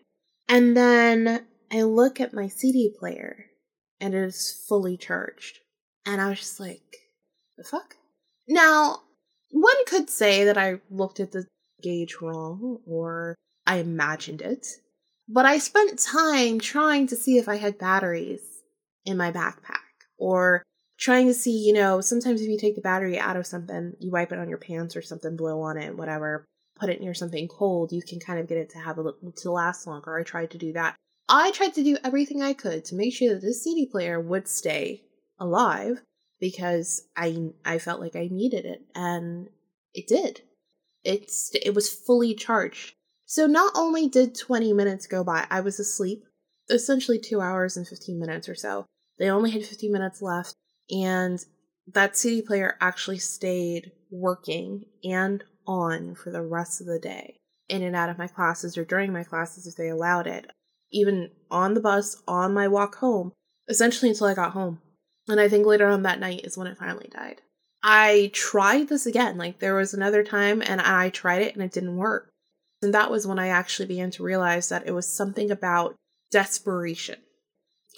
And 0.49 0.75
then 0.75 1.45
I 1.71 1.83
look 1.83 2.19
at 2.19 2.33
my 2.33 2.47
CD 2.47 2.93
player 2.97 3.45
and 4.01 4.15
it 4.15 4.23
is 4.23 4.65
fully 4.67 4.97
charged. 4.97 5.59
And 6.05 6.19
I 6.19 6.29
was 6.29 6.39
just 6.39 6.59
like, 6.59 6.97
the 7.55 7.63
fuck? 7.63 7.95
Now, 8.47 9.03
one 9.53 9.85
could 9.85 10.09
say 10.09 10.45
that 10.45 10.57
I 10.57 10.79
looked 10.89 11.19
at 11.19 11.31
the 11.31 11.45
gauge 11.81 12.17
wrong 12.21 12.79
or 12.87 13.35
I 13.67 13.77
imagined 13.77 14.41
it, 14.41 14.65
but 15.29 15.45
I 15.45 15.59
spent 15.59 15.99
time 15.99 16.59
trying 16.59 17.05
to 17.07 17.15
see 17.15 17.37
if 17.37 17.47
I 17.47 17.57
had 17.57 17.77
batteries 17.77 18.41
in 19.05 19.15
my 19.15 19.31
backpack 19.31 19.77
or 20.17 20.63
trying 20.97 21.27
to 21.27 21.35
see, 21.35 21.65
you 21.65 21.73
know, 21.73 22.01
sometimes 22.01 22.41
if 22.41 22.49
you 22.49 22.57
take 22.57 22.75
the 22.75 22.81
battery 22.81 23.19
out 23.19 23.37
of 23.37 23.45
something, 23.45 23.93
you 23.99 24.09
wipe 24.09 24.31
it 24.31 24.39
on 24.39 24.49
your 24.49 24.57
pants 24.57 24.95
or 24.95 25.03
something, 25.03 25.37
blow 25.37 25.61
on 25.61 25.77
it, 25.77 25.95
whatever, 25.95 26.45
put 26.75 26.89
it 26.89 26.99
near 26.99 27.13
something 27.13 27.47
cold, 27.47 27.91
you 27.91 28.01
can 28.01 28.19
kind 28.19 28.39
of 28.39 28.47
get 28.47 28.57
it 28.57 28.71
to 28.71 28.79
have 28.79 28.97
a 28.97 29.01
look 29.01 29.35
to 29.35 29.51
last 29.51 29.85
longer. 29.85 30.17
I 30.17 30.23
tried 30.23 30.49
to 30.51 30.57
do 30.57 30.73
that. 30.73 30.95
I 31.29 31.51
tried 31.51 31.75
to 31.75 31.83
do 31.83 31.97
everything 32.03 32.41
I 32.41 32.53
could 32.53 32.85
to 32.85 32.95
make 32.95 33.13
sure 33.13 33.35
that 33.35 33.41
this 33.41 33.63
CD 33.63 33.85
player 33.85 34.19
would 34.19 34.47
stay 34.47 35.03
alive 35.39 36.01
because 36.43 37.07
I 37.15 37.51
I 37.63 37.77
felt 37.79 38.01
like 38.01 38.17
I 38.17 38.27
needed 38.29 38.65
it 38.65 38.81
and 38.93 39.47
it 39.93 40.07
did. 40.07 40.41
It's 41.05 41.55
it 41.55 41.73
was 41.73 41.87
fully 41.87 42.35
charged. 42.35 42.95
So 43.25 43.47
not 43.47 43.71
only 43.77 44.09
did 44.09 44.35
20 44.35 44.73
minutes 44.73 45.07
go 45.07 45.23
by, 45.23 45.47
I 45.49 45.61
was 45.61 45.79
asleep, 45.79 46.25
essentially 46.69 47.17
2 47.17 47.39
hours 47.39 47.77
and 47.77 47.87
15 47.87 48.19
minutes 48.19 48.49
or 48.49 48.55
so. 48.55 48.85
They 49.17 49.29
only 49.29 49.51
had 49.51 49.63
15 49.63 49.89
minutes 49.89 50.21
left 50.21 50.53
and 50.91 51.39
that 51.93 52.17
CD 52.17 52.41
player 52.41 52.75
actually 52.81 53.19
stayed 53.19 53.93
working 54.11 54.83
and 55.01 55.45
on 55.65 56.13
for 56.13 56.29
the 56.29 56.41
rest 56.41 56.81
of 56.81 56.87
the 56.87 56.99
day, 56.99 57.39
in 57.69 57.83
and 57.83 57.95
out 57.95 58.09
of 58.09 58.17
my 58.17 58.27
classes 58.27 58.77
or 58.77 58.83
during 58.83 59.13
my 59.13 59.23
classes 59.23 59.65
if 59.65 59.77
they 59.77 59.87
allowed 59.87 60.27
it, 60.27 60.51
even 60.91 61.29
on 61.49 61.73
the 61.73 61.79
bus, 61.79 62.21
on 62.27 62.53
my 62.53 62.67
walk 62.67 62.95
home, 62.95 63.31
essentially 63.69 64.09
until 64.09 64.27
I 64.27 64.33
got 64.33 64.51
home. 64.51 64.81
And 65.27 65.39
I 65.39 65.47
think 65.47 65.65
later 65.65 65.87
on 65.87 66.03
that 66.03 66.19
night 66.19 66.41
is 66.43 66.57
when 66.57 66.67
it 66.67 66.77
finally 66.77 67.09
died. 67.11 67.41
I 67.83 68.31
tried 68.33 68.89
this 68.89 69.05
again. 69.05 69.37
Like 69.37 69.59
there 69.59 69.75
was 69.75 69.93
another 69.93 70.23
time 70.23 70.61
and 70.65 70.81
I 70.81 71.09
tried 71.09 71.41
it 71.41 71.53
and 71.53 71.63
it 71.63 71.71
didn't 71.71 71.97
work. 71.97 72.29
And 72.81 72.93
that 72.93 73.11
was 73.11 73.25
when 73.25 73.39
I 73.39 73.47
actually 73.47 73.87
began 73.87 74.11
to 74.11 74.23
realize 74.23 74.69
that 74.69 74.87
it 74.87 74.91
was 74.91 75.07
something 75.07 75.51
about 75.51 75.95
desperation. 76.31 77.19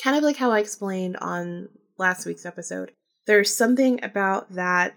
Kind 0.03 0.17
of 0.17 0.24
like 0.24 0.38
how 0.38 0.51
I 0.51 0.60
explained 0.60 1.17
on 1.17 1.70
last 1.98 2.25
week's 2.25 2.46
episode. 2.46 2.91
There's 3.25 3.55
something 3.55 4.03
about 4.03 4.53
that 4.53 4.96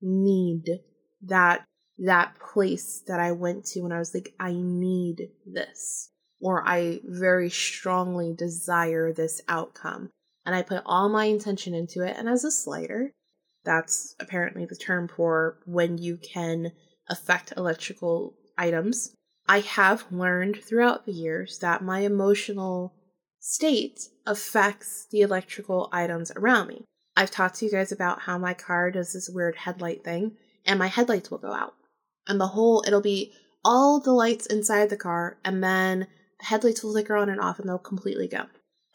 need, 0.00 0.80
that 1.22 1.64
that 1.98 2.34
place 2.40 3.02
that 3.06 3.20
I 3.20 3.32
went 3.32 3.66
to 3.66 3.82
when 3.82 3.92
I 3.92 3.98
was 3.98 4.14
like, 4.14 4.32
I 4.40 4.54
need 4.54 5.28
this, 5.46 6.10
or 6.40 6.66
I 6.66 7.00
very 7.04 7.50
strongly 7.50 8.32
desire 8.32 9.12
this 9.12 9.42
outcome 9.48 10.08
and 10.44 10.54
I 10.54 10.62
put 10.62 10.82
all 10.86 11.08
my 11.08 11.24
intention 11.26 11.74
into 11.74 12.02
it. 12.02 12.16
And 12.16 12.28
as 12.28 12.44
a 12.44 12.50
slider, 12.50 13.12
that's 13.64 14.14
apparently 14.20 14.64
the 14.64 14.76
term 14.76 15.08
for 15.08 15.58
when 15.66 15.98
you 15.98 16.16
can 16.16 16.72
affect 17.08 17.52
electrical 17.56 18.34
items. 18.56 19.14
I 19.48 19.60
have 19.60 20.04
learned 20.10 20.62
throughout 20.62 21.06
the 21.06 21.12
years 21.12 21.58
that 21.58 21.82
my 21.82 22.00
emotional 22.00 22.94
state 23.40 24.00
affects 24.26 25.06
the 25.10 25.22
electrical 25.22 25.88
items 25.92 26.30
around 26.36 26.68
me. 26.68 26.84
I've 27.16 27.30
talked 27.30 27.56
to 27.56 27.64
you 27.64 27.70
guys 27.70 27.90
about 27.90 28.22
how 28.22 28.38
my 28.38 28.54
car 28.54 28.90
does 28.90 29.12
this 29.12 29.28
weird 29.28 29.56
headlight 29.56 30.04
thing, 30.04 30.36
and 30.64 30.78
my 30.78 30.86
headlights 30.86 31.30
will 31.30 31.38
go 31.38 31.52
out. 31.52 31.74
And 32.28 32.40
the 32.40 32.48
whole, 32.48 32.84
it'll 32.86 33.00
be 33.00 33.32
all 33.64 34.00
the 34.00 34.12
lights 34.12 34.46
inside 34.46 34.88
the 34.88 34.96
car, 34.96 35.38
and 35.44 35.62
then 35.62 36.06
the 36.38 36.46
headlights 36.46 36.82
will 36.82 36.92
flicker 36.92 37.16
on 37.16 37.28
and 37.28 37.40
off, 37.40 37.58
and 37.58 37.68
they'll 37.68 37.78
completely 37.78 38.28
go. 38.28 38.46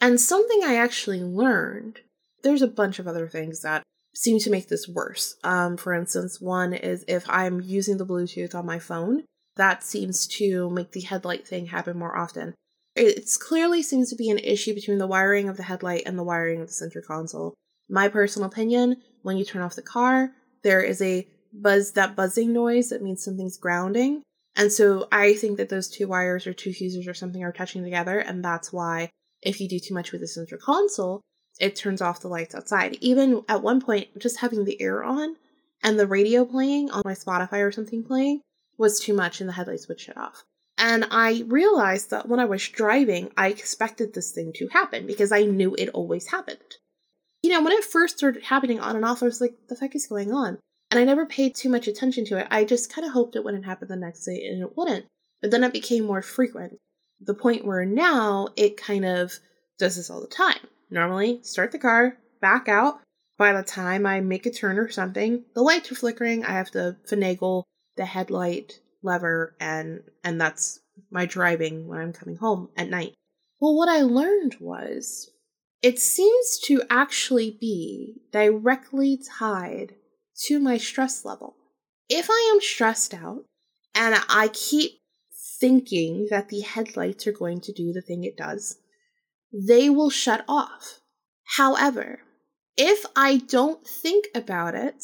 And 0.06 0.20
something 0.20 0.62
I 0.62 0.76
actually 0.76 1.20
learned, 1.20 1.98
there's 2.44 2.62
a 2.62 2.68
bunch 2.68 3.00
of 3.00 3.08
other 3.08 3.26
things 3.26 3.62
that 3.62 3.82
seem 4.14 4.38
to 4.38 4.50
make 4.50 4.68
this 4.68 4.86
worse. 4.86 5.34
Um, 5.42 5.76
for 5.76 5.92
instance, 5.92 6.40
one 6.40 6.74
is 6.74 7.04
if 7.08 7.28
I'm 7.28 7.60
using 7.60 7.96
the 7.96 8.06
Bluetooth 8.06 8.54
on 8.54 8.64
my 8.64 8.78
phone, 8.78 9.24
that 9.56 9.82
seems 9.82 10.28
to 10.38 10.70
make 10.70 10.92
the 10.92 11.00
headlight 11.00 11.44
thing 11.44 11.66
happen 11.66 11.98
more 11.98 12.16
often. 12.16 12.54
It 12.94 13.28
clearly 13.40 13.82
seems 13.82 14.08
to 14.10 14.16
be 14.16 14.30
an 14.30 14.38
issue 14.38 14.76
between 14.76 14.98
the 14.98 15.08
wiring 15.08 15.48
of 15.48 15.56
the 15.56 15.64
headlight 15.64 16.04
and 16.06 16.16
the 16.16 16.22
wiring 16.22 16.60
of 16.60 16.68
the 16.68 16.74
center 16.74 17.02
console. 17.02 17.54
My 17.90 18.06
personal 18.06 18.46
opinion, 18.46 19.02
when 19.22 19.36
you 19.36 19.44
turn 19.44 19.62
off 19.62 19.74
the 19.74 19.82
car, 19.82 20.30
there 20.62 20.82
is 20.82 21.02
a 21.02 21.26
buzz, 21.52 21.94
that 21.94 22.14
buzzing 22.14 22.52
noise 22.52 22.90
that 22.90 23.02
means 23.02 23.24
something's 23.24 23.58
grounding. 23.58 24.22
And 24.54 24.72
so 24.72 25.08
I 25.10 25.34
think 25.34 25.56
that 25.56 25.68
those 25.68 25.88
two 25.88 26.06
wires 26.06 26.46
or 26.46 26.52
two 26.52 26.72
fuses 26.72 27.08
or 27.08 27.14
something 27.14 27.42
are 27.42 27.50
touching 27.50 27.82
together, 27.82 28.20
and 28.20 28.44
that's 28.44 28.72
why 28.72 29.10
if 29.46 29.60
you 29.60 29.68
do 29.68 29.78
too 29.78 29.94
much 29.94 30.12
with 30.12 30.20
the 30.20 30.26
center 30.26 30.56
console, 30.56 31.20
it 31.58 31.76
turns 31.76 32.02
off 32.02 32.20
the 32.20 32.28
lights 32.28 32.54
outside. 32.54 32.98
Even 33.00 33.42
at 33.48 33.62
one 33.62 33.80
point, 33.80 34.08
just 34.18 34.40
having 34.40 34.64
the 34.64 34.80
air 34.82 35.02
on 35.02 35.36
and 35.82 35.98
the 35.98 36.06
radio 36.06 36.44
playing 36.44 36.90
on 36.90 37.02
my 37.04 37.14
Spotify 37.14 37.66
or 37.66 37.72
something 37.72 38.02
playing 38.02 38.40
was 38.76 39.00
too 39.00 39.14
much 39.14 39.40
and 39.40 39.48
the 39.48 39.54
headlights 39.54 39.88
would 39.88 40.00
shut 40.00 40.16
off. 40.16 40.44
And 40.76 41.06
I 41.10 41.44
realized 41.46 42.10
that 42.10 42.28
when 42.28 42.40
I 42.40 42.44
was 42.44 42.68
driving, 42.68 43.30
I 43.36 43.48
expected 43.48 44.12
this 44.12 44.32
thing 44.32 44.52
to 44.56 44.68
happen 44.68 45.06
because 45.06 45.32
I 45.32 45.44
knew 45.44 45.74
it 45.78 45.88
always 45.90 46.26
happened. 46.26 46.76
You 47.42 47.50
know, 47.50 47.62
when 47.62 47.72
it 47.72 47.84
first 47.84 48.18
started 48.18 48.42
happening 48.42 48.80
on 48.80 48.96
and 48.96 49.04
off, 49.04 49.22
I 49.22 49.26
was 49.26 49.40
like, 49.40 49.54
the 49.68 49.76
fuck 49.76 49.94
is 49.94 50.06
going 50.06 50.32
on? 50.32 50.58
And 50.90 51.00
I 51.00 51.04
never 51.04 51.24
paid 51.24 51.54
too 51.54 51.70
much 51.70 51.86
attention 51.86 52.24
to 52.26 52.38
it. 52.38 52.48
I 52.50 52.64
just 52.64 52.92
kind 52.92 53.06
of 53.06 53.12
hoped 53.12 53.36
it 53.36 53.44
wouldn't 53.44 53.64
happen 53.64 53.88
the 53.88 53.96
next 53.96 54.24
day, 54.24 54.46
and 54.46 54.62
it 54.62 54.76
wouldn't. 54.76 55.06
But 55.40 55.50
then 55.50 55.64
it 55.64 55.72
became 55.72 56.04
more 56.04 56.22
frequent 56.22 56.78
the 57.20 57.34
point 57.34 57.64
where 57.64 57.84
now 57.84 58.48
it 58.56 58.76
kind 58.76 59.04
of 59.04 59.32
does 59.78 59.96
this 59.96 60.10
all 60.10 60.20
the 60.20 60.26
time. 60.26 60.58
Normally, 60.90 61.40
start 61.42 61.72
the 61.72 61.78
car, 61.78 62.18
back 62.40 62.68
out. 62.68 63.00
By 63.38 63.52
the 63.52 63.62
time 63.62 64.06
I 64.06 64.20
make 64.20 64.46
a 64.46 64.50
turn 64.50 64.78
or 64.78 64.88
something, 64.88 65.44
the 65.54 65.62
lights 65.62 65.92
are 65.92 65.96
flickering. 65.96 66.44
I 66.44 66.52
have 66.52 66.70
to 66.72 66.96
finagle 67.10 67.64
the 67.96 68.06
headlight 68.06 68.80
lever, 69.02 69.54
and 69.60 70.02
and 70.24 70.40
that's 70.40 70.80
my 71.10 71.26
driving 71.26 71.86
when 71.86 72.00
I'm 72.00 72.12
coming 72.12 72.36
home 72.36 72.70
at 72.76 72.88
night. 72.88 73.14
Well, 73.60 73.74
what 73.74 73.88
I 73.88 74.02
learned 74.02 74.56
was 74.60 75.30
it 75.82 75.98
seems 75.98 76.58
to 76.64 76.82
actually 76.88 77.56
be 77.60 78.22
directly 78.32 79.20
tied 79.38 79.94
to 80.44 80.58
my 80.58 80.78
stress 80.78 81.24
level. 81.24 81.56
If 82.08 82.28
I 82.30 82.52
am 82.54 82.60
stressed 82.60 83.14
out 83.14 83.44
and 83.94 84.14
I 84.28 84.48
keep 84.52 85.00
thinking 85.60 86.28
that 86.30 86.48
the 86.48 86.60
headlights 86.60 87.26
are 87.26 87.32
going 87.32 87.60
to 87.62 87.72
do 87.72 87.92
the 87.92 88.02
thing 88.02 88.24
it 88.24 88.36
does, 88.36 88.78
they 89.52 89.88
will 89.88 90.10
shut 90.10 90.44
off. 90.48 91.00
However, 91.56 92.20
if 92.76 93.06
I 93.14 93.38
don't 93.38 93.86
think 93.86 94.26
about 94.34 94.74
it 94.74 95.02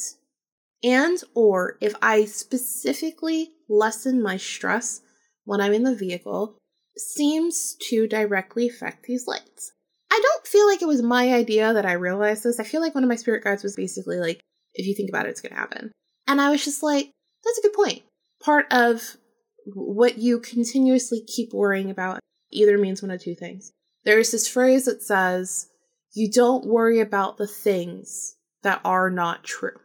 and 0.83 1.19
or 1.35 1.79
if 1.81 1.95
I 2.03 2.25
specifically 2.25 3.51
lessen 3.69 4.23
my 4.23 4.37
stress 4.37 5.01
when 5.45 5.61
I'm 5.61 5.73
in 5.73 5.85
the 5.85 5.95
vehicle, 5.95 6.59
seems 6.97 7.77
to 7.89 8.07
directly 8.07 8.69
affect 8.69 9.05
these 9.05 9.27
lights. 9.27 9.73
I 10.11 10.21
don't 10.23 10.47
feel 10.47 10.67
like 10.67 10.83
it 10.83 10.89
was 10.89 11.03
my 11.03 11.33
idea 11.33 11.73
that 11.73 11.87
I 11.87 11.93
realized 11.93 12.45
this. 12.45 12.61
I 12.61 12.65
feel 12.65 12.83
like 12.83 12.95
one 12.95 13.03
of 13.03 13.09
my 13.09 13.17
spirit 13.17 13.45
guides 13.45 13.63
was 13.63 13.77
basically 13.77 14.19
like, 14.19 14.41
if 14.75 14.87
you 14.87 14.95
think 14.95 15.09
about 15.09 15.27
it, 15.27 15.31
it's 15.31 15.41
going 15.41 15.55
to 15.55 15.59
happen. 15.59 15.93
And 16.27 16.41
I 16.41 16.51
was 16.51 16.65
just 16.65 16.83
like, 16.83 17.11
that's 17.45 17.59
a 17.59 17.63
good 17.63 17.73
point. 17.73 18.03
Part 18.43 18.67
of 18.71 19.17
what 19.65 20.19
you 20.19 20.41
continuously 20.41 21.23
keep 21.27 21.53
worrying 21.53 21.91
about 21.91 22.21
either 22.51 22.79
means 22.79 23.03
one 23.03 23.11
of 23.11 23.21
two 23.21 23.35
things. 23.35 23.73
There's 24.05 24.31
this 24.31 24.49
phrase 24.49 24.87
that 24.87 25.03
says, 25.03 25.69
you 26.13 26.31
don't 26.31 26.67
worry 26.67 27.01
about 27.01 27.39
the 27.39 27.47
things 27.47 28.37
that 28.63 28.81
are 28.85 29.11
not 29.11 29.45
true. 29.45 29.79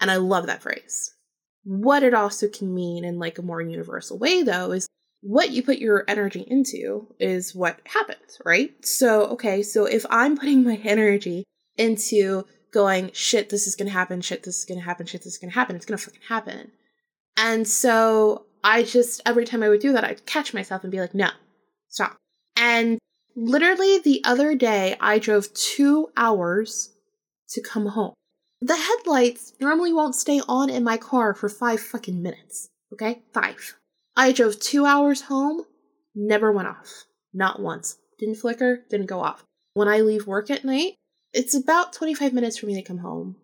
And 0.00 0.10
I 0.10 0.16
love 0.16 0.46
that 0.46 0.62
phrase. 0.62 1.14
What 1.64 2.02
it 2.02 2.14
also 2.14 2.48
can 2.48 2.74
mean 2.74 3.04
in 3.04 3.18
like 3.18 3.38
a 3.38 3.42
more 3.42 3.60
universal 3.60 4.18
way 4.18 4.42
though 4.42 4.72
is 4.72 4.88
what 5.22 5.50
you 5.50 5.62
put 5.62 5.78
your 5.78 6.04
energy 6.08 6.44
into 6.46 7.06
is 7.18 7.54
what 7.54 7.78
happens, 7.84 8.40
right? 8.44 8.72
So, 8.84 9.24
okay, 9.26 9.62
so 9.62 9.84
if 9.84 10.06
I'm 10.08 10.36
putting 10.36 10.64
my 10.64 10.76
energy 10.82 11.44
into 11.76 12.44
going, 12.72 13.10
shit, 13.12 13.50
this 13.50 13.66
is 13.66 13.76
gonna 13.76 13.90
happen, 13.90 14.22
shit, 14.22 14.42
this 14.42 14.58
is 14.58 14.64
gonna 14.64 14.80
happen, 14.80 15.06
shit, 15.06 15.22
this 15.22 15.34
is 15.34 15.38
gonna 15.38 15.52
happen, 15.52 15.76
it's 15.76 15.84
gonna 15.84 15.98
fucking 15.98 16.22
happen. 16.28 16.72
And 17.36 17.68
so 17.68 18.46
I 18.62 18.82
just, 18.82 19.20
every 19.24 19.44
time 19.44 19.62
I 19.62 19.68
would 19.68 19.80
do 19.80 19.92
that, 19.92 20.04
I'd 20.04 20.26
catch 20.26 20.52
myself 20.54 20.82
and 20.82 20.90
be 20.90 21.00
like, 21.00 21.14
no, 21.14 21.30
stop. 21.88 22.16
And 22.56 22.98
literally 23.34 23.98
the 23.98 24.22
other 24.24 24.54
day, 24.54 24.96
I 25.00 25.18
drove 25.18 25.52
two 25.54 26.08
hours 26.16 26.90
to 27.50 27.62
come 27.62 27.86
home. 27.86 28.14
The 28.60 28.76
headlights 28.76 29.54
normally 29.60 29.92
won't 29.92 30.14
stay 30.14 30.40
on 30.46 30.68
in 30.68 30.84
my 30.84 30.98
car 30.98 31.34
for 31.34 31.48
five 31.48 31.80
fucking 31.80 32.20
minutes. 32.20 32.68
Okay? 32.92 33.22
Five. 33.32 33.76
I 34.16 34.32
drove 34.32 34.60
two 34.60 34.84
hours 34.84 35.22
home, 35.22 35.64
never 36.14 36.52
went 36.52 36.68
off. 36.68 37.04
Not 37.32 37.60
once. 37.60 37.96
Didn't 38.18 38.36
flicker, 38.36 38.84
didn't 38.90 39.06
go 39.06 39.20
off. 39.22 39.44
When 39.72 39.88
I 39.88 40.00
leave 40.00 40.26
work 40.26 40.50
at 40.50 40.64
night, 40.64 40.94
it's 41.32 41.54
about 41.54 41.92
25 41.92 42.32
minutes 42.32 42.58
for 42.58 42.66
me 42.66 42.74
to 42.74 42.82
come 42.82 42.98
home, 42.98 43.36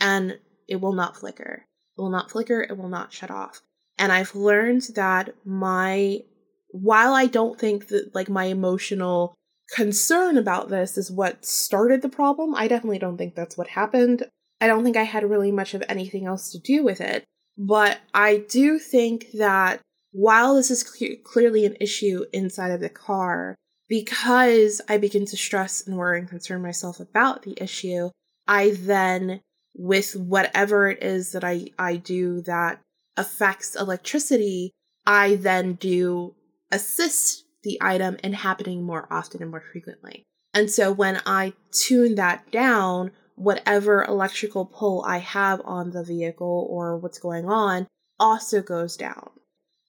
and 0.00 0.38
it 0.66 0.80
will 0.80 0.94
not 0.94 1.16
flicker. 1.16 1.66
It 1.96 2.00
will 2.00 2.10
not 2.10 2.30
flicker, 2.30 2.62
it 2.62 2.76
will 2.76 2.88
not 2.88 3.12
shut 3.12 3.30
off. 3.30 3.60
And 3.98 4.12
I've 4.12 4.34
learned 4.34 4.82
that 4.94 5.34
my, 5.44 6.20
while 6.68 7.14
I 7.14 7.26
don't 7.26 7.58
think 7.58 7.88
that 7.88 8.14
like 8.14 8.28
my 8.28 8.44
emotional 8.44 9.34
concern 9.74 10.36
about 10.36 10.68
this 10.68 10.98
is 10.98 11.10
what 11.10 11.44
started 11.44 12.02
the 12.02 12.08
problem, 12.08 12.54
I 12.54 12.68
definitely 12.68 12.98
don't 12.98 13.16
think 13.16 13.34
that's 13.34 13.56
what 13.56 13.68
happened. 13.68 14.24
I 14.60 14.66
don't 14.66 14.84
think 14.84 14.96
I 14.96 15.02
had 15.04 15.28
really 15.28 15.52
much 15.52 15.74
of 15.74 15.82
anything 15.88 16.26
else 16.26 16.50
to 16.52 16.58
do 16.58 16.84
with 16.84 17.00
it. 17.00 17.24
But 17.56 18.00
I 18.12 18.38
do 18.48 18.78
think 18.78 19.26
that 19.34 19.80
while 20.12 20.54
this 20.54 20.70
is 20.70 20.80
cl- 20.80 21.16
clearly 21.24 21.64
an 21.64 21.76
issue 21.80 22.24
inside 22.32 22.70
of 22.70 22.80
the 22.80 22.88
car, 22.88 23.54
because 23.88 24.80
I 24.88 24.98
begin 24.98 25.26
to 25.26 25.36
stress 25.36 25.86
and 25.86 25.96
worry 25.96 26.18
and 26.18 26.28
concern 26.28 26.62
myself 26.62 27.00
about 27.00 27.42
the 27.42 27.54
issue, 27.60 28.10
I 28.46 28.70
then, 28.70 29.40
with 29.74 30.14
whatever 30.14 30.88
it 30.88 31.02
is 31.02 31.32
that 31.32 31.44
I, 31.44 31.66
I 31.78 31.96
do 31.96 32.42
that 32.42 32.80
affects 33.16 33.76
electricity, 33.76 34.72
I 35.06 35.36
then 35.36 35.74
do 35.74 36.34
assist 36.70 37.44
the 37.62 37.78
item 37.80 38.16
in 38.22 38.32
happening 38.32 38.82
more 38.82 39.06
often 39.10 39.42
and 39.42 39.50
more 39.50 39.62
frequently. 39.72 40.24
And 40.52 40.70
so 40.70 40.92
when 40.92 41.20
I 41.26 41.54
tune 41.72 42.14
that 42.14 42.50
down, 42.50 43.10
whatever 43.34 44.04
electrical 44.04 44.66
pull 44.66 45.04
I 45.06 45.18
have 45.18 45.60
on 45.64 45.90
the 45.90 46.04
vehicle 46.04 46.66
or 46.70 46.96
what's 46.96 47.18
going 47.18 47.46
on 47.46 47.88
also 48.20 48.62
goes 48.62 48.96
down. 48.96 49.30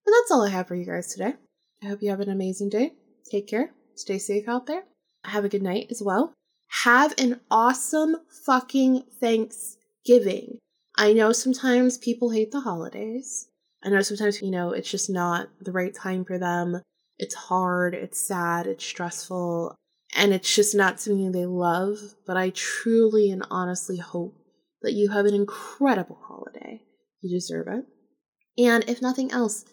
But 0.03 0.11
that's 0.11 0.31
all 0.31 0.45
I 0.45 0.49
have 0.49 0.67
for 0.67 0.75
you 0.75 0.85
guys 0.85 1.13
today. 1.13 1.33
I 1.83 1.87
hope 1.87 2.01
you 2.01 2.09
have 2.09 2.19
an 2.19 2.29
amazing 2.29 2.69
day. 2.69 2.93
Take 3.29 3.47
care. 3.47 3.71
Stay 3.95 4.17
safe 4.17 4.47
out 4.47 4.65
there. 4.65 4.83
Have 5.23 5.45
a 5.45 5.49
good 5.49 5.63
night 5.63 5.87
as 5.91 6.01
well. 6.03 6.33
Have 6.83 7.13
an 7.17 7.41
awesome 7.49 8.17
fucking 8.45 9.03
Thanksgiving. 9.19 10.57
I 10.97 11.13
know 11.13 11.31
sometimes 11.33 11.97
people 11.97 12.29
hate 12.29 12.51
the 12.51 12.61
holidays. 12.61 13.47
I 13.83 13.89
know 13.89 14.01
sometimes, 14.01 14.41
you 14.41 14.49
know, 14.49 14.71
it's 14.71 14.89
just 14.89 15.09
not 15.09 15.49
the 15.61 15.73
right 15.73 15.93
time 15.93 16.23
for 16.23 16.39
them. 16.39 16.81
It's 17.17 17.35
hard, 17.35 17.93
it's 17.93 18.19
sad, 18.19 18.65
it's 18.65 18.85
stressful, 18.85 19.75
and 20.15 20.33
it's 20.33 20.53
just 20.53 20.73
not 20.73 20.99
something 20.99 21.31
they 21.31 21.45
love. 21.45 21.97
But 22.25 22.37
I 22.37 22.51
truly 22.51 23.29
and 23.29 23.45
honestly 23.49 23.97
hope 23.97 24.37
that 24.81 24.93
you 24.93 25.09
have 25.09 25.25
an 25.25 25.33
incredible 25.33 26.19
holiday. 26.27 26.81
You 27.21 27.35
deserve 27.35 27.67
it. 27.67 27.85
And 28.57 28.87
if 28.89 29.01
nothing 29.01 29.31
else, 29.31 29.65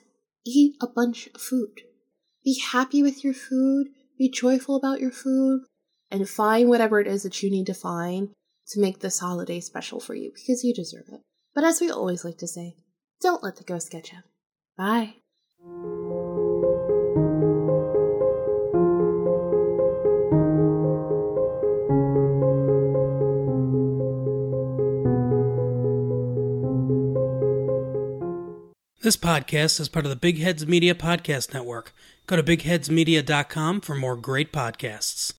eat 0.44 0.76
a 0.80 0.88
bunch 0.88 1.28
of 1.34 1.40
food. 1.40 1.82
Be 2.44 2.58
happy 2.58 3.02
with 3.02 3.22
your 3.22 3.34
food, 3.34 3.88
be 4.18 4.28
joyful 4.28 4.74
about 4.74 5.00
your 5.00 5.12
food, 5.12 5.62
and 6.10 6.28
find 6.28 6.68
whatever 6.68 6.98
it 6.98 7.06
is 7.06 7.22
that 7.22 7.42
you 7.42 7.50
need 7.50 7.66
to 7.66 7.74
find 7.74 8.30
to 8.72 8.80
make 8.80 9.00
this 9.00 9.18
holiday 9.18 9.60
special 9.60 10.00
for 10.00 10.14
you 10.14 10.32
because 10.34 10.64
you 10.64 10.74
deserve 10.74 11.04
it. 11.12 11.20
But 11.54 11.64
as 11.64 11.80
we 11.80 11.90
always 11.90 12.24
like 12.24 12.38
to 12.38 12.48
say, 12.48 12.76
don't 13.20 13.42
let 13.42 13.56
the 13.56 13.64
ghost 13.64 13.90
get 13.90 14.12
you. 14.12 14.18
Bye. 14.76 15.16
This 29.02 29.16
podcast 29.16 29.80
is 29.80 29.88
part 29.88 30.06
of 30.06 30.10
the 30.10 30.16
Big 30.16 30.38
Heads 30.38 30.66
Media 30.66 30.94
Podcast 30.94 31.52
Network. 31.52 31.92
Go 32.26 32.36
to 32.36 32.42
bigheadsmedia.com 32.42 33.80
for 33.80 33.94
more 33.94 34.16
great 34.16 34.52
podcasts. 34.52 35.30